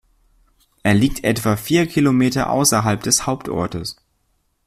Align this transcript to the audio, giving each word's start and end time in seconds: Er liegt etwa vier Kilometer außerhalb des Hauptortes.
Er 0.81 0.95
liegt 0.95 1.23
etwa 1.23 1.55
vier 1.55 1.85
Kilometer 1.85 2.49
außerhalb 2.49 3.03
des 3.03 3.27
Hauptortes. 3.27 3.97